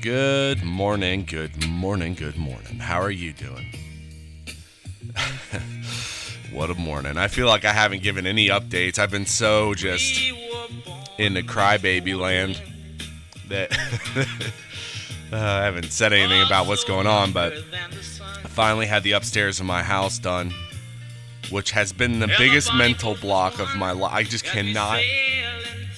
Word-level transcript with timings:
Good 0.00 0.62
morning, 0.62 1.24
good 1.24 1.66
morning, 1.66 2.14
good 2.14 2.36
morning. 2.36 2.78
How 2.78 3.00
are 3.00 3.10
you 3.10 3.32
doing? 3.32 3.66
what 6.52 6.70
a 6.70 6.74
morning. 6.74 7.16
I 7.18 7.26
feel 7.26 7.48
like 7.48 7.64
I 7.64 7.72
haven't 7.72 8.04
given 8.04 8.24
any 8.24 8.46
updates. 8.48 9.00
I've 9.00 9.10
been 9.10 9.26
so 9.26 9.74
just 9.74 10.22
in 11.18 11.34
the 11.34 11.42
crybaby 11.42 12.16
land 12.16 12.62
that 13.48 13.72
uh, 15.32 15.36
I 15.36 15.64
haven't 15.64 15.90
said 15.90 16.12
anything 16.12 16.42
about 16.42 16.68
what's 16.68 16.84
going 16.84 17.08
on, 17.08 17.32
but 17.32 17.54
I 18.22 18.48
finally 18.48 18.86
had 18.86 19.02
the 19.02 19.12
upstairs 19.12 19.58
of 19.58 19.66
my 19.66 19.82
house 19.82 20.20
done, 20.20 20.52
which 21.50 21.72
has 21.72 21.92
been 21.92 22.20
the 22.20 22.32
biggest 22.38 22.72
mental 22.72 23.16
block 23.16 23.58
of 23.58 23.74
my 23.74 23.90
life. 23.90 24.14
I 24.14 24.22
just 24.22 24.44
cannot 24.44 25.00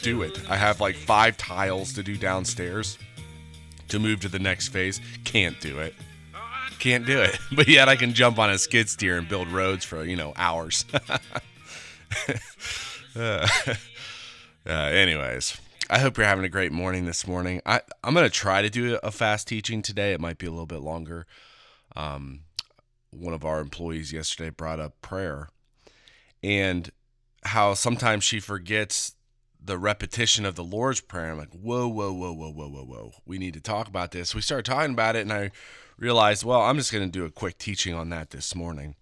do 0.01 0.23
it. 0.23 0.41
I 0.49 0.57
have 0.57 0.81
like 0.81 0.97
five 0.97 1.37
tiles 1.37 1.93
to 1.93 2.03
do 2.03 2.17
downstairs 2.17 2.97
to 3.91 3.99
move 3.99 4.21
to 4.21 4.29
the 4.29 4.39
next 4.39 4.69
phase. 4.69 5.01
Can't 5.25 5.61
do 5.61 5.79
it. 5.79 5.95
Can't 6.79 7.05
do 7.07 7.21
it. 7.21 7.39
But 7.53 7.69
yet 7.69 7.89
I 7.89 7.97
can 7.97 8.15
jump 8.15 8.39
on 8.39 8.51
a 8.51 8.59
skid 8.59 8.89
steer 8.89 9.19
and 9.19 9.29
build 9.29 9.49
roads 9.49 9.85
for, 9.85 10.05
you 10.05 10.17
know, 10.17 10.33
hours. 10.37 10.85
uh, 13.17 13.47
uh, 14.67 14.71
anyways, 14.71 15.61
I 15.91 15.99
hope 15.99 16.17
you're 16.17 16.27
having 16.27 16.45
a 16.45 16.49
great 16.49 16.73
morning 16.73 17.05
this 17.05 17.27
morning. 17.27 17.61
I, 17.67 17.83
I'm 18.03 18.15
going 18.15 18.27
to 18.27 18.31
try 18.31 18.63
to 18.63 18.71
do 18.71 18.99
a 19.03 19.11
fast 19.11 19.49
teaching 19.49 19.83
today. 19.83 20.13
It 20.13 20.21
might 20.21 20.39
be 20.39 20.47
a 20.47 20.51
little 20.51 20.67
bit 20.67 20.81
longer. 20.81 21.27
Um, 21.95 22.41
one 23.11 23.35
of 23.35 23.45
our 23.45 23.61
employees 23.61 24.13
yesterday 24.13 24.51
brought 24.51 24.81
up 24.81 25.01
prayer 25.03 25.49
and 26.43 26.91
how 27.45 27.75
sometimes 27.75 28.25
she 28.25 28.41
forgets 28.41 29.15
the 29.63 29.79
repetition 29.79 30.45
of 30.47 30.55
the 30.55 30.65
Lord's 30.65 31.01
Prayer. 31.01 31.33
I'm 31.33 31.39
like, 31.39 31.53
whoa, 31.53 31.87
whoa, 31.89 32.13
whoa, 32.13 32.33
whoa, 32.33 32.51
whoa, 32.51 32.69
whoa, 32.69 32.85
whoa. 32.85 33.13
We 33.27 33.39
need 33.39 33.55
to 33.55 33.61
talk 33.61 33.89
about 33.89 34.11
this. 34.11 34.35
We 34.35 34.41
started 34.41 34.65
talking 34.65 34.93
about 34.93 35.17
it, 35.17 35.21
and 35.21 35.33
I 35.33 35.51
realized, 35.99 36.45
well, 36.45 36.63
I'm 36.63 36.77
just 36.77 36.93
going 36.93 37.05
to 37.05 37.19
do 37.19 37.25
a 37.25 37.31
quick 37.31 37.59
teaching 37.59 37.95
on 37.95 38.11
that 38.11 38.31
this 38.31 38.55
morning. 38.55 38.95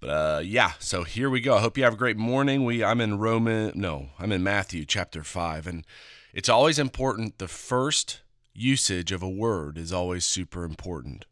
But 0.00 0.08
uh, 0.10 0.40
yeah, 0.44 0.72
so 0.80 1.04
here 1.04 1.30
we 1.30 1.40
go. 1.40 1.56
I 1.56 1.60
hope 1.60 1.78
you 1.78 1.84
have 1.84 1.94
a 1.94 1.96
great 1.96 2.16
morning. 2.16 2.64
We 2.64 2.82
I'm 2.82 3.00
in 3.00 3.18
Roman, 3.18 3.70
no, 3.76 4.08
I'm 4.18 4.32
in 4.32 4.42
Matthew 4.42 4.84
chapter 4.84 5.22
five, 5.22 5.68
and 5.68 5.86
it's 6.34 6.48
always 6.48 6.80
important. 6.80 7.38
The 7.38 7.46
first 7.46 8.20
usage 8.52 9.12
of 9.12 9.22
a 9.22 9.28
word 9.28 9.78
is 9.78 9.92
always 9.92 10.24
super 10.24 10.64
important. 10.64 11.24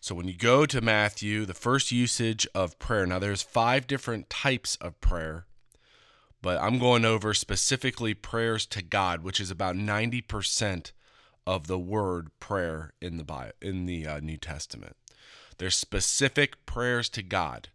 So 0.00 0.14
when 0.14 0.26
you 0.26 0.34
go 0.34 0.64
to 0.64 0.80
Matthew, 0.80 1.44
the 1.44 1.54
first 1.54 1.92
usage 1.92 2.46
of 2.54 2.78
prayer. 2.78 3.06
Now 3.06 3.18
there's 3.18 3.42
five 3.42 3.86
different 3.86 4.30
types 4.30 4.76
of 4.76 5.00
prayer 5.00 5.46
but 6.42 6.60
I'm 6.60 6.78
going 6.78 7.04
over 7.04 7.32
specifically 7.32 8.14
prayers 8.14 8.66
to 8.66 8.82
God, 8.82 9.22
which 9.22 9.40
is 9.40 9.50
about 9.50 9.76
90% 9.76 10.92
of 11.46 11.68
the 11.68 11.78
word 11.78 12.30
prayer 12.40 12.92
in 13.00 13.16
the 13.16 13.24
Bible, 13.24 13.52
in 13.62 13.86
the 13.86 14.06
uh, 14.06 14.20
New 14.20 14.36
Testament. 14.36 14.96
There's 15.58 15.76
specific 15.76 16.66
prayers 16.66 17.08
to 17.10 17.22
God. 17.22 17.68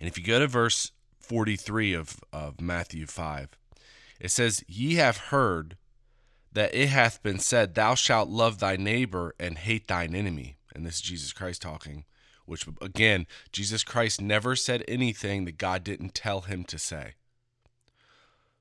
And 0.00 0.08
if 0.08 0.18
you 0.18 0.24
go 0.24 0.40
to 0.40 0.48
verse 0.48 0.90
43 1.20 1.94
of, 1.94 2.20
of 2.32 2.60
Matthew 2.60 3.06
5, 3.06 3.48
it 4.20 4.30
says, 4.30 4.64
Ye 4.66 4.96
have 4.96 5.16
heard 5.16 5.76
that 6.52 6.74
it 6.74 6.88
hath 6.88 7.22
been 7.22 7.38
said, 7.38 7.74
Thou 7.74 7.94
shalt 7.94 8.28
love 8.28 8.58
thy 8.58 8.76
neighbor 8.76 9.34
and 9.38 9.58
hate 9.58 9.86
thine 9.86 10.14
enemy. 10.14 10.56
And 10.74 10.84
this 10.84 10.96
is 10.96 11.00
Jesus 11.02 11.32
Christ 11.32 11.62
talking 11.62 12.04
which 12.46 12.66
again, 12.80 13.26
Jesus 13.52 13.82
Christ 13.82 14.20
never 14.20 14.56
said 14.56 14.84
anything 14.86 15.44
that 15.44 15.58
God 15.58 15.84
didn't 15.84 16.14
tell 16.14 16.42
him 16.42 16.64
to 16.64 16.78
say. 16.78 17.14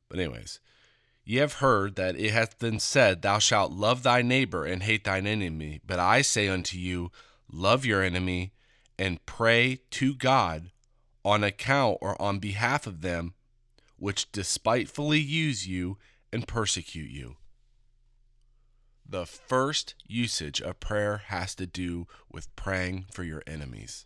But, 0.09 0.19
anyways, 0.19 0.59
ye 1.25 1.37
have 1.37 1.53
heard 1.53 1.95
that 1.95 2.15
it 2.15 2.31
hath 2.31 2.59
been 2.59 2.79
said, 2.79 3.21
Thou 3.21 3.39
shalt 3.39 3.71
love 3.71 4.03
thy 4.03 4.21
neighbor 4.21 4.65
and 4.65 4.83
hate 4.83 5.03
thine 5.03 5.27
enemy. 5.27 5.81
But 5.85 5.99
I 5.99 6.21
say 6.21 6.47
unto 6.47 6.77
you, 6.77 7.11
Love 7.51 7.85
your 7.85 8.01
enemy 8.01 8.51
and 8.97 9.25
pray 9.25 9.79
to 9.91 10.15
God 10.15 10.71
on 11.23 11.43
account 11.43 11.97
or 12.01 12.19
on 12.21 12.39
behalf 12.39 12.87
of 12.87 13.01
them 13.01 13.33
which 13.97 14.31
despitefully 14.31 15.19
use 15.19 15.67
you 15.67 15.97
and 16.31 16.47
persecute 16.47 17.09
you 17.09 17.37
the 19.07 19.25
first 19.25 19.95
usage 20.07 20.61
of 20.61 20.79
prayer 20.79 21.23
has 21.27 21.55
to 21.55 21.67
do 21.67 22.07
with 22.31 22.53
praying 22.55 23.05
for 23.11 23.23
your 23.23 23.43
enemies. 23.45 24.05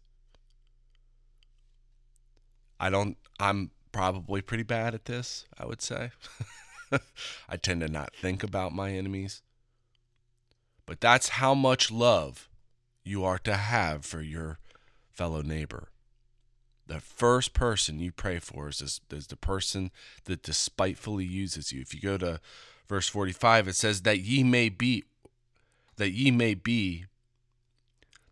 I 2.79 2.89
don't, 2.89 3.17
I'm 3.39 3.71
probably 3.91 4.41
pretty 4.41 4.63
bad 4.63 4.93
at 4.93 5.05
this, 5.05 5.45
I 5.57 5.65
would 5.65 5.81
say. 5.81 6.11
I 7.49 7.57
tend 7.57 7.81
to 7.81 7.87
not 7.87 8.15
think 8.15 8.43
about 8.43 8.73
my 8.73 8.91
enemies. 8.91 9.41
But 10.85 11.01
that's 11.01 11.29
how 11.29 11.53
much 11.53 11.91
love 11.91 12.49
you 13.03 13.23
are 13.23 13.39
to 13.39 13.55
have 13.55 14.05
for 14.05 14.21
your 14.21 14.59
fellow 15.11 15.41
neighbor. 15.41 15.89
The 16.87 17.01
first 17.01 17.53
person 17.53 17.99
you 17.99 18.13
pray 18.13 18.39
for 18.39 18.69
is, 18.69 19.01
is 19.11 19.27
the 19.27 19.35
person 19.35 19.91
that 20.23 20.41
despitefully 20.41 21.25
uses 21.25 21.73
you. 21.73 21.81
If 21.81 21.93
you 21.93 21.99
go 21.99 22.17
to 22.17 22.39
verse 22.87 23.09
45 23.09 23.67
it 23.67 23.75
says 23.75 24.03
that 24.03 24.21
ye 24.21 24.41
may 24.41 24.69
be 24.69 25.03
that 25.97 26.11
ye 26.11 26.31
may 26.31 26.53
be 26.53 27.05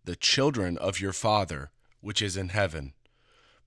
the 0.06 0.16
children 0.16 0.78
of 0.78 1.02
your 1.02 1.12
father 1.12 1.72
which 2.00 2.22
is 2.22 2.38
in 2.38 2.50
heaven. 2.50 2.94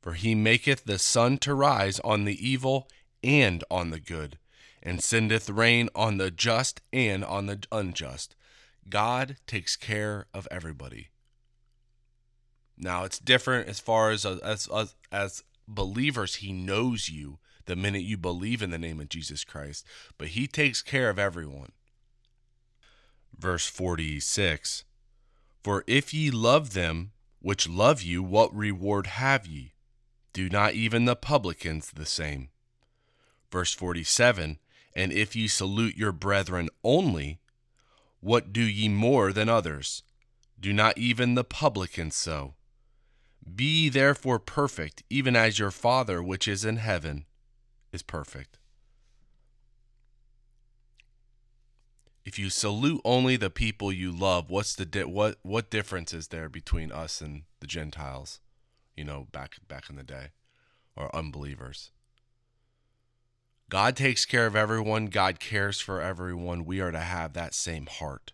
For 0.01 0.15
he 0.15 0.35
maketh 0.35 0.85
the 0.85 0.99
sun 0.99 1.39
to 1.39 1.55
rise 1.55 2.01
on 2.01 2.25
the 2.25 2.49
evil 2.49 2.89
and 3.23 3.65
on 3.71 3.91
the 3.91 4.01
good 4.01 4.39
and 4.83 5.03
sendeth 5.03 5.51
rain 5.51 5.91
on 5.95 6.17
the 6.17 6.31
just 6.31 6.81
and 6.93 7.25
on 7.25 7.47
the 7.47 7.63
unjust. 7.71 8.37
God 8.89 9.37
takes 9.47 9.77
care 9.77 10.27
of 10.33 10.49
everybody 10.51 11.09
now 12.79 13.05
it's 13.05 13.19
different 13.19 13.69
as 13.69 13.81
far 13.81 14.11
as 14.11 14.25
uh, 14.25 14.39
as 14.43 14.69
as, 14.69 14.95
as 15.11 15.43
believers 15.67 16.37
he 16.37 16.53
knows 16.53 17.09
you 17.09 17.39
the 17.67 17.77
minute 17.77 18.03
you 18.03 18.17
believe 18.17 18.63
in 18.63 18.71
the 18.71 18.79
name 18.79 18.99
of 18.99 19.09
Jesus 19.09 19.45
Christ, 19.45 19.85
but 20.17 20.29
he 20.29 20.47
takes 20.47 20.81
care 20.83 21.11
of 21.11 21.19
everyone. 21.19 21.73
Verse 23.39 23.67
46 23.67 24.85
For 25.63 25.85
if 25.87 26.13
ye 26.13 26.31
love 26.31 26.73
them 26.73 27.13
which 27.41 27.69
love 27.69 28.03
you, 28.03 28.23
what 28.23 28.55
reward 28.55 29.07
have 29.07 29.47
ye? 29.47 29.75
Do 30.33 30.49
not 30.49 30.75
even 30.75 31.05
the 31.05 31.15
publicans 31.17 31.91
the 31.91 32.07
same? 32.07 32.49
Verse 33.53 33.73
47 33.75 34.59
And 34.95 35.13
if 35.13 35.37
ye 35.37 35.47
salute 35.47 35.97
your 35.97 36.13
brethren 36.13 36.69
only, 36.83 37.39
what 38.21 38.53
do 38.53 38.63
ye 38.63 38.89
more 38.89 39.33
than 39.33 39.49
others? 39.49 40.03
Do 40.59 40.73
not 40.73 40.99
even 40.99 41.35
the 41.35 41.45
publicans 41.45 42.17
so? 42.17 42.55
Be 43.55 43.89
therefore 43.89 44.39
perfect, 44.39 45.03
even 45.09 45.37
as 45.37 45.59
your 45.59 45.71
Father 45.71 46.23
which 46.23 46.49
is 46.49 46.65
in 46.65 46.77
heaven 46.77 47.25
is 47.93 48.03
perfect. 48.03 48.59
If 52.25 52.39
you 52.39 52.51
salute 52.51 53.01
only 53.05 53.37
the 53.37 53.49
people 53.49 53.91
you 53.91 54.13
love, 54.13 54.51
what's 54.51 54.75
the 54.75 54.85
di- 54.85 55.05
what 55.05 55.39
what 55.43 55.71
difference 55.71 56.13
is 56.13 56.29
there 56.29 56.49
between 56.49 56.93
us 56.93 57.21
and 57.21 57.45
the 57.61 57.67
Gentiles? 57.67 58.41
You 58.97 59.05
know, 59.05 59.29
back 59.33 59.57
back 59.67 59.89
in 59.89 59.97
the 59.97 60.03
day, 60.03 60.29
or 60.95 61.15
unbelievers. 61.17 61.91
God 63.71 63.97
takes 63.97 64.25
care 64.25 64.47
of 64.47 64.57
everyone. 64.57 65.07
God 65.07 65.41
cares 65.41 65.81
for 65.81 66.01
everyone. 66.01 66.65
We 66.65 66.81
are 66.81 66.91
to 66.91 67.01
have 67.01 67.35
that 67.35 67.55
same 67.55 67.87
heart. 67.87 68.33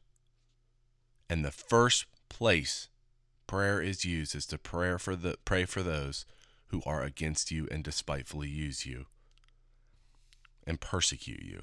And 1.29 1.45
the 1.45 1.51
first 1.51 2.07
place 2.29 2.89
prayer 3.47 3.81
is 3.81 4.05
used 4.05 4.35
is 4.35 4.47
to 4.47 4.59
prayer 4.59 4.99
for 4.99 5.17
the 5.17 5.37
pray 5.45 5.65
for 5.65 5.83
those 5.83 6.27
who 6.69 6.83
are 6.87 7.03
against 7.03 7.51
you 7.51 7.69
and 7.71 7.85
despitefully 7.85 8.49
use 8.49 8.87
you 8.87 9.07
and 10.67 10.81
persecute 10.81 11.43
you. 11.43 11.63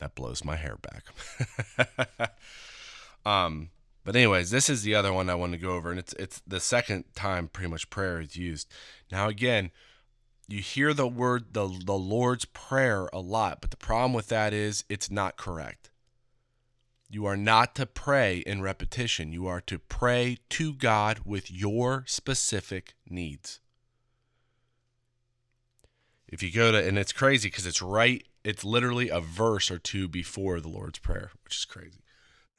That 0.00 0.14
blows 0.14 0.44
my 0.44 0.56
hair 0.56 0.76
back. 0.76 2.30
um, 3.26 3.70
but 4.04 4.16
anyways, 4.16 4.50
this 4.50 4.70
is 4.70 4.82
the 4.82 4.94
other 4.94 5.12
one 5.12 5.28
I 5.28 5.34
want 5.34 5.52
to 5.52 5.58
go 5.58 5.72
over, 5.72 5.90
and 5.90 5.98
it's 5.98 6.14
it's 6.14 6.40
the 6.46 6.60
second 6.60 7.04
time 7.14 7.48
pretty 7.48 7.70
much 7.70 7.90
prayer 7.90 8.20
is 8.20 8.36
used. 8.36 8.68
Now 9.10 9.28
again, 9.28 9.70
you 10.46 10.60
hear 10.62 10.94
the 10.94 11.06
word 11.06 11.52
the 11.52 11.68
the 11.84 11.98
Lord's 11.98 12.46
prayer 12.46 13.08
a 13.12 13.20
lot, 13.20 13.60
but 13.60 13.70
the 13.70 13.76
problem 13.76 14.12
with 14.12 14.28
that 14.28 14.52
is 14.52 14.84
it's 14.88 15.10
not 15.10 15.36
correct. 15.36 15.90
You 17.08 17.24
are 17.26 17.36
not 17.36 17.74
to 17.76 17.86
pray 17.86 18.38
in 18.38 18.60
repetition. 18.60 19.32
You 19.32 19.46
are 19.46 19.62
to 19.62 19.78
pray 19.78 20.38
to 20.50 20.74
God 20.74 21.20
with 21.24 21.50
your 21.50 22.04
specific 22.06 22.94
needs 23.08 23.60
if 26.28 26.42
you 26.42 26.52
go 26.52 26.70
to 26.70 26.86
and 26.86 26.98
it's 26.98 27.12
crazy 27.12 27.48
because 27.48 27.66
it's 27.66 27.80
right 27.80 28.26
it's 28.44 28.64
literally 28.64 29.08
a 29.08 29.20
verse 29.20 29.70
or 29.70 29.78
two 29.78 30.06
before 30.06 30.60
the 30.60 30.68
lord's 30.68 30.98
prayer 30.98 31.30
which 31.42 31.56
is 31.56 31.64
crazy 31.64 32.00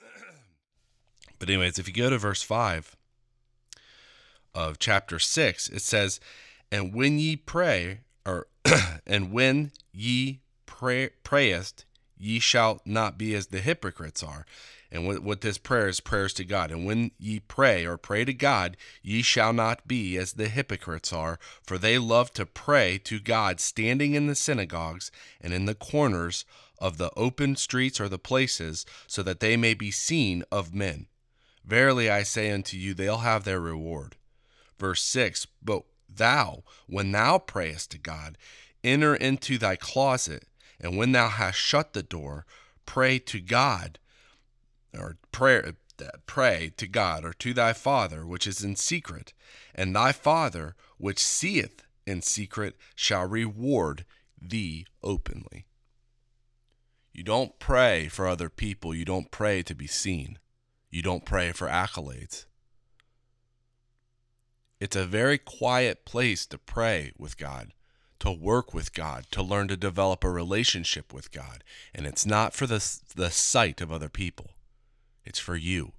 but 1.40 1.50
anyways 1.50 1.78
if 1.78 1.88
you 1.88 1.94
go 1.94 2.10
to 2.10 2.18
verse 2.18 2.42
5 2.42 2.96
of 4.56 4.80
chapter 4.80 5.20
6 5.20 5.70
it 5.70 5.82
says 5.82 6.20
and 6.72 6.94
when 6.94 7.20
ye 7.20 7.36
pray 7.36 8.02
or 8.26 8.48
and 9.08 9.32
when 9.32 9.72
ye 9.92 10.42
pray, 10.66 11.10
prayest, 11.24 11.86
ye 12.20 12.40
shall 12.40 12.82
not 12.86 13.18
be 13.18 13.34
as 13.34 13.48
the 13.48 13.62
hypocrites 13.62 14.22
are. 14.22 14.46
And 14.92 15.06
what, 15.06 15.24
what 15.24 15.42
this 15.42 15.58
prayer 15.58 15.88
is 15.88 16.00
prayers 16.00 16.34
to 16.34 16.44
God. 16.44 16.72
And 16.72 16.86
when 16.86 17.12
ye 17.18 17.40
pray 17.40 17.86
or 17.86 17.98
pray 17.98 18.26
to 18.26 18.34
God, 18.34 18.76
ye 19.02 19.22
shall 19.22 19.54
not 19.54 19.88
be 19.88 20.18
as 20.18 20.34
the 20.34 20.50
hypocrites 20.50 21.14
are, 21.14 21.40
for 21.64 21.78
they 21.78 21.98
love 21.98 22.34
to 22.34 22.46
pray 22.46 22.98
to 23.06 23.20
God 23.20 23.60
standing 23.60 24.16
in 24.16 24.28
the 24.28 24.36
synagogues 24.36 25.12
and 25.40 25.54
in 25.54 25.66
the 25.66 25.76
corners 25.76 26.44
of 26.80 26.98
the 26.98 27.12
open 27.16 27.56
streets 27.56 28.00
or 28.00 28.10
the 28.10 28.18
places, 28.20 28.86
so 29.06 29.22
that 29.22 29.40
they 29.40 29.56
may 29.56 29.74
be 29.74 29.92
seen 29.92 30.44
of 30.52 30.74
men. 30.74 31.08
Verily 31.64 32.10
I 32.10 32.24
say 32.24 32.50
unto 32.52 32.78
you, 32.78 32.94
they'll 32.94 33.18
have 33.18 33.44
their 33.44 33.60
reward. 33.60 34.16
Verse 34.80 35.04
6 35.04 35.46
But 35.62 35.84
thou, 36.08 36.64
when 36.88 37.12
thou 37.12 37.38
prayest 37.38 37.92
to 37.92 38.00
God, 38.00 38.38
enter 38.84 39.14
into 39.14 39.58
thy 39.58 39.76
closet, 39.76 40.46
and 40.80 40.98
when 40.98 41.12
thou 41.12 41.30
hast 41.30 41.58
shut 41.58 41.94
the 41.94 42.04
door, 42.04 42.46
pray 42.86 43.20
to 43.20 43.40
God 43.40 44.00
or 44.98 45.18
prayer 45.32 45.74
uh, 46.02 46.06
pray 46.26 46.72
to 46.78 46.88
God 46.88 47.26
or 47.26 47.34
to 47.34 47.54
thy 47.54 47.74
Father 47.74 48.26
which 48.26 48.48
is 48.48 48.64
in 48.64 48.76
secret, 48.76 49.34
and 49.76 49.96
thy 49.96 50.12
Father 50.12 50.76
which 50.98 51.20
seeth 51.20 51.84
in 52.06 52.22
secret 52.22 52.76
shall 52.96 53.28
reward 53.28 54.06
thee 54.42 54.86
openly. 55.04 55.66
You 57.12 57.24
don't 57.24 57.60
pray 57.60 58.08
for 58.08 58.28
other 58.28 58.50
people, 58.50 58.96
you 58.96 59.04
don't 59.04 59.32
pray 59.32 59.62
to 59.64 59.76
be 59.76 59.88
seen, 59.88 60.40
you 60.90 61.02
don't 61.02 61.26
pray 61.26 61.52
for 61.52 61.68
accolades. 61.68 62.46
It's 64.80 64.96
a 64.96 65.06
very 65.06 65.38
quiet 65.38 66.06
place 66.06 66.46
to 66.48 66.58
pray 66.58 67.12
with 67.18 67.38
God, 67.38 67.74
to 68.20 68.32
work 68.32 68.74
with 68.74 68.94
God, 68.94 69.26
to 69.32 69.42
learn 69.42 69.68
to 69.70 69.78
develop 69.78 70.24
a 70.24 70.30
relationship 70.30 71.14
with 71.14 71.32
God, 71.32 71.64
and 71.94 72.06
it's 72.06 72.26
not 72.26 72.54
for 72.54 72.68
the, 72.68 72.86
the 73.16 73.32
sight 73.32 73.82
of 73.82 73.92
other 73.92 74.10
people. 74.10 74.52
It's 75.26 75.40
for 75.40 75.56
you. 75.56 75.94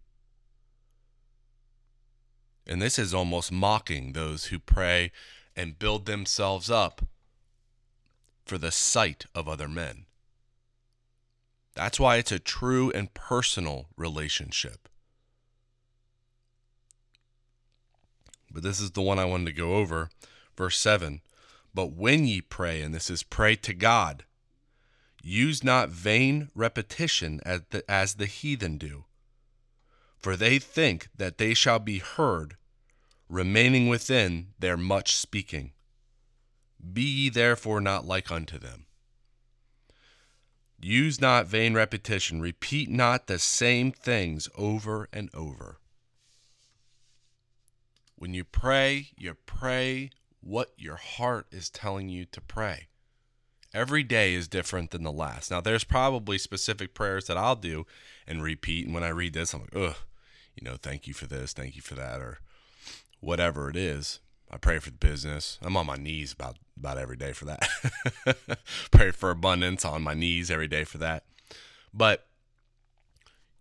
And 2.66 2.80
this 2.80 2.98
is 2.98 3.14
almost 3.14 3.50
mocking 3.50 4.12
those 4.12 4.46
who 4.46 4.58
pray 4.58 5.12
and 5.56 5.78
build 5.78 6.06
themselves 6.06 6.70
up 6.70 7.02
for 8.44 8.58
the 8.58 8.70
sight 8.70 9.26
of 9.34 9.48
other 9.48 9.68
men. 9.68 10.06
That's 11.74 11.98
why 11.98 12.16
it's 12.16 12.32
a 12.32 12.38
true 12.38 12.90
and 12.92 13.12
personal 13.14 13.86
relationship. 13.96 14.88
But 18.50 18.62
this 18.62 18.80
is 18.80 18.90
the 18.90 19.02
one 19.02 19.18
I 19.18 19.24
wanted 19.24 19.46
to 19.46 19.52
go 19.52 19.76
over. 19.76 20.10
Verse 20.56 20.76
7 20.76 21.20
But 21.74 21.92
when 21.92 22.26
ye 22.26 22.40
pray, 22.40 22.82
and 22.82 22.94
this 22.94 23.10
is 23.10 23.22
pray 23.22 23.56
to 23.56 23.74
God, 23.74 24.24
use 25.22 25.62
not 25.62 25.90
vain 25.90 26.50
repetition 26.54 27.40
as 27.44 27.62
the, 27.70 27.88
as 27.90 28.14
the 28.14 28.26
heathen 28.26 28.78
do 28.78 29.04
for 30.20 30.36
they 30.36 30.58
think 30.58 31.08
that 31.16 31.38
they 31.38 31.54
shall 31.54 31.78
be 31.78 31.98
heard, 31.98 32.56
remaining 33.28 33.88
within 33.88 34.48
their 34.58 34.76
much 34.76 35.16
speaking. 35.16 35.72
Be 36.92 37.02
ye 37.02 37.30
therefore 37.30 37.80
not 37.80 38.04
like 38.04 38.30
unto 38.30 38.58
them. 38.58 38.86
Use 40.78 41.20
not 41.20 41.46
vain 41.46 41.74
repetition, 41.74 42.40
repeat 42.40 42.90
not 42.90 43.26
the 43.26 43.38
same 43.38 43.92
things 43.92 44.48
over 44.56 45.08
and 45.12 45.30
over. 45.34 45.78
When 48.16 48.34
you 48.34 48.44
pray, 48.44 49.08
you 49.16 49.34
pray 49.46 50.10
what 50.40 50.72
your 50.76 50.96
heart 50.96 51.46
is 51.50 51.70
telling 51.70 52.08
you 52.08 52.24
to 52.26 52.40
pray. 52.40 52.88
Every 53.72 54.02
day 54.02 54.34
is 54.34 54.48
different 54.48 54.90
than 54.90 55.04
the 55.04 55.12
last. 55.12 55.50
Now, 55.50 55.60
there's 55.60 55.84
probably 55.84 56.38
specific 56.38 56.92
prayers 56.92 57.26
that 57.26 57.36
I'll 57.36 57.56
do 57.56 57.86
and 58.26 58.42
repeat. 58.42 58.86
And 58.86 58.94
when 58.94 59.04
I 59.04 59.10
read 59.10 59.32
this, 59.32 59.54
I'm 59.54 59.60
like, 59.60 59.76
ugh, 59.76 59.96
you 60.56 60.68
know, 60.68 60.76
thank 60.76 61.06
you 61.06 61.14
for 61.14 61.26
this, 61.26 61.52
thank 61.52 61.76
you 61.76 61.82
for 61.82 61.94
that, 61.94 62.20
or 62.20 62.38
whatever 63.20 63.70
it 63.70 63.76
is. 63.76 64.20
I 64.50 64.56
pray 64.56 64.80
for 64.80 64.90
the 64.90 64.96
business. 64.96 65.58
I'm 65.62 65.76
on 65.76 65.86
my 65.86 65.96
knees 65.96 66.32
about 66.32 66.56
about 66.76 66.98
every 66.98 67.16
day 67.16 67.32
for 67.32 67.44
that. 67.44 67.68
pray 68.90 69.10
for 69.12 69.30
abundance 69.30 69.84
on 69.84 70.02
my 70.02 70.14
knees 70.14 70.50
every 70.50 70.66
day 70.66 70.82
for 70.82 70.98
that. 70.98 71.24
But 71.92 72.26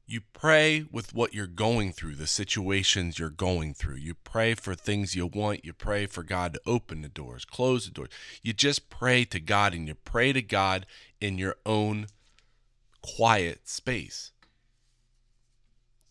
you 0.10 0.22
pray 0.34 0.84
with 0.92 1.14
what 1.14 1.36
you're 1.36 1.46
going 1.46 1.94
through, 1.94 2.16
the 2.16 2.26
situations 2.26 3.20
you're 3.20 3.30
going 3.30 3.76
through. 3.76 3.98
You 3.98 4.16
pray 4.16 4.56
for 4.56 4.74
things 4.74 5.16
you 5.16 5.28
want. 5.28 5.64
You 5.64 5.72
pray 5.72 6.08
for 6.08 6.24
God 6.24 6.54
to 6.54 6.62
open 6.66 7.04
the 7.04 7.10
doors, 7.10 7.46
close 7.46 7.86
the 7.86 7.92
doors. 7.92 8.10
You 8.42 8.54
just 8.54 8.90
pray 8.90 9.24
to 9.26 9.40
God 9.40 9.76
and 9.76 9.88
you 9.88 9.94
pray 9.94 10.34
to 10.34 10.42
God 10.42 10.88
in 11.22 11.38
your 11.38 11.58
own 11.64 12.08
quiet 13.04 13.70
space. 13.70 14.32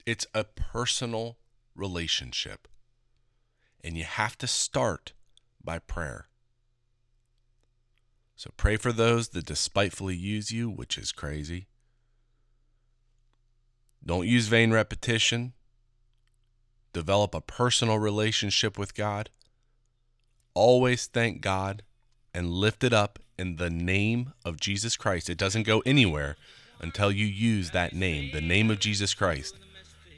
It's 0.07 0.27
a 0.33 0.45
personal 0.45 1.37
relationship. 1.75 2.69
And 3.83 3.97
you 3.97 4.05
have 4.05 4.39
to 4.39 4.47
start 4.47 5.13
by 5.63 5.81
prayer. 5.81 6.29
So 8.37 8.51
pray 8.57 8.77
for 8.77 8.93
those 8.93 9.31
that 9.31 9.47
despitefully 9.47 10.15
use 10.15 10.53
you, 10.53 10.71
which 10.71 10.97
is 10.97 11.11
crazy. 11.11 11.67
Don't 14.05 14.27
use 14.27 14.49
vain 14.49 14.73
repetition. 14.73 15.53
Develop 16.93 17.35
a 17.35 17.41
personal 17.41 17.99
relationship 17.99 18.79
with 18.79 18.95
God. 18.95 19.31
Always 20.55 21.07
thank 21.07 21.41
God 21.41 21.83
and 22.35 22.51
lift 22.51 22.83
it 22.83 22.93
up 22.93 23.19
in 23.39 23.57
the 23.57 23.71
name 23.71 24.33
of 24.45 24.59
Jesus 24.59 24.97
Christ. 24.97 25.31
It 25.31 25.39
doesn't 25.39 25.67
go 25.67 25.83
anywhere 25.87 26.37
until 26.81 27.13
you 27.13 27.27
use 27.27 27.71
that 27.71 27.93
name, 27.93 28.31
the 28.33 28.41
name 28.41 28.71
of 28.71 28.81
Jesus 28.81 29.15
Christ. 29.15 29.57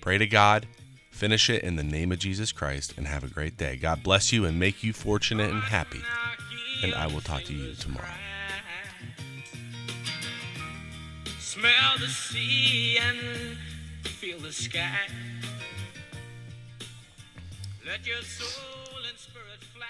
Pray 0.00 0.19
to 0.19 0.27
God, 0.27 0.67
finish 1.11 1.50
it 1.50 1.62
in 1.62 1.77
the 1.77 1.85
name 1.85 2.12
of 2.12 2.19
Jesus 2.19 2.53
Christ, 2.53 2.94
and 2.97 3.06
have 3.06 3.25
a 3.25 3.29
great 3.29 3.56
day. 3.56 3.77
God 3.77 4.03
bless 4.03 4.32
you 4.32 4.44
and 4.44 4.59
make 4.59 4.82
you 4.82 4.93
fortunate 4.93 5.50
and 5.50 5.62
happy. 5.62 6.00
And 6.82 6.94
I 6.94 7.06
will 7.06 7.21
talk 7.21 7.44
to 7.44 7.53
you 7.53 7.75
tomorrow. 7.75 8.06
Smell 11.38 11.99
the 11.99 12.09
sea 12.09 12.99
and 12.99 13.59
feel 14.08 14.38
the 14.38 14.52
sky. 14.52 15.08
Let 17.87 18.06
your 18.06 18.23
soul 18.23 18.99
and 19.08 19.19
spirit 19.19 19.64
fly. 19.75 19.87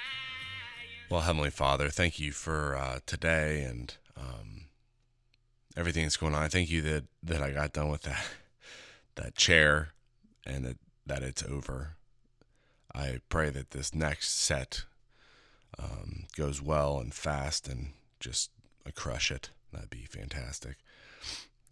Well, 1.10 1.22
Heavenly 1.22 1.50
Father, 1.50 1.88
thank 1.88 2.18
you 2.18 2.32
for 2.32 2.76
uh, 2.76 3.00
today 3.06 3.62
and 3.62 3.94
um, 4.16 4.66
everything 5.76 6.04
that's 6.04 6.16
going 6.16 6.34
on. 6.34 6.42
I 6.42 6.48
thank 6.48 6.70
you 6.70 6.80
that, 6.82 7.04
that 7.22 7.42
I 7.42 7.50
got 7.50 7.72
done 7.72 7.88
with 7.88 8.02
that 8.02 8.24
that 9.16 9.34
chair 9.34 9.88
and 10.46 10.64
that, 10.64 10.78
that 11.04 11.22
it's 11.22 11.42
over. 11.42 11.96
I 12.94 13.18
pray 13.28 13.50
that 13.50 13.72
this 13.72 13.94
next 13.94 14.38
set 14.38 14.84
um, 15.78 16.24
goes 16.36 16.62
well 16.62 16.98
and 16.98 17.12
fast 17.12 17.68
and 17.68 17.90
just 18.18 18.50
crush 18.94 19.30
it. 19.30 19.50
That'd 19.72 19.90
be 19.90 20.06
fantastic. 20.08 20.76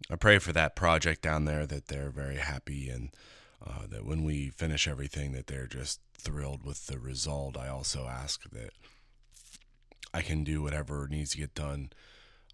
I 0.09 0.15
pray 0.15 0.39
for 0.39 0.53
that 0.53 0.75
project 0.75 1.21
down 1.21 1.45
there 1.45 1.65
that 1.65 1.87
they're 1.87 2.09
very 2.09 2.37
happy 2.37 2.89
and 2.89 3.09
uh, 3.65 3.87
that 3.89 4.05
when 4.05 4.23
we 4.23 4.49
finish 4.49 4.87
everything 4.87 5.33
that 5.33 5.47
they're 5.47 5.67
just 5.67 5.99
thrilled 6.13 6.63
with 6.63 6.87
the 6.87 6.99
result. 6.99 7.57
I 7.57 7.67
also 7.69 8.07
ask 8.07 8.49
that 8.51 8.71
I 10.13 10.21
can 10.21 10.43
do 10.43 10.61
whatever 10.61 11.07
needs 11.09 11.31
to 11.31 11.37
get 11.37 11.53
done 11.53 11.91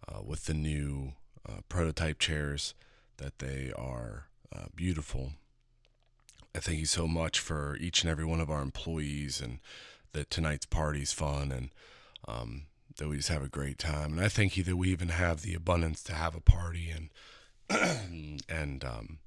uh, 0.07 0.21
with 0.23 0.45
the 0.45 0.53
new 0.53 1.13
uh, 1.47 1.61
prototype 1.69 2.19
chairs 2.19 2.73
that 3.17 3.39
they 3.39 3.71
are 3.75 4.27
uh, 4.55 4.65
beautiful 4.75 5.33
I 6.55 6.59
thank 6.59 6.79
you 6.79 6.85
so 6.85 7.05
much 7.05 7.41
for 7.41 7.75
each 7.81 8.01
and 8.01 8.09
every 8.09 8.23
one 8.23 8.39
of 8.39 8.49
our 8.49 8.61
employees 8.61 9.41
and 9.41 9.59
that 10.13 10.29
tonight's 10.29 10.65
party's 10.65 11.11
fun 11.11 11.51
and 11.51 11.69
um, 12.29 12.63
that 12.95 13.09
we 13.09 13.17
just 13.17 13.27
have 13.27 13.43
a 13.43 13.49
great 13.49 13.77
time. 13.77 14.13
And 14.13 14.21
I 14.21 14.29
thank 14.29 14.55
you 14.55 14.63
that 14.63 14.77
we 14.77 14.89
even 14.89 15.09
have 15.09 15.41
the 15.41 15.53
abundance 15.53 16.01
to 16.03 16.13
have 16.13 16.33
a 16.33 16.39
party 16.39 16.89
and 16.89 17.09
and 18.49 18.83
um, 18.83 19.19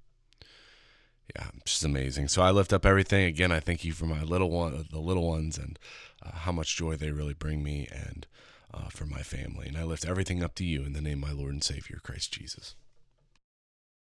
yeah, 1.37 1.49
just 1.65 1.85
amazing. 1.85 2.29
So 2.29 2.43
I 2.43 2.51
lift 2.51 2.73
up 2.73 2.87
everything 2.87 3.25
again. 3.25 3.53
I 3.53 3.61
thank 3.61 3.85
you 3.85 3.93
for 3.93 4.07
my 4.07 4.23
little 4.23 4.51
one, 4.51 4.87
the 4.91 4.99
little 4.99 5.29
ones, 5.29 5.59
and 5.59 5.79
uh, 6.23 6.33
how 6.33 6.53
much 6.53 6.77
joy 6.77 6.97
they 6.97 7.11
really 7.11 7.35
bring 7.35 7.63
me, 7.63 7.89
and 7.91 8.27
uh, 8.73 8.89
for 8.89 9.05
my 9.05 9.23
family. 9.23 9.69
And 9.69 9.77
I 9.77 9.85
lift 9.85 10.07
everything 10.07 10.43
up 10.43 10.55
to 10.57 10.65
you 10.65 10.85
in 10.85 10.93
the 10.93 11.01
name 11.01 11.23
of 11.23 11.31
my 11.31 11.35
Lord 11.35 11.53
and 11.53 11.65
Savior 11.65 12.01
Christ 12.03 12.33
Jesus. 12.33 12.75